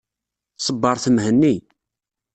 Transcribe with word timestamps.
Ṣebbret 0.65 1.05
Mhenni. 1.13 1.55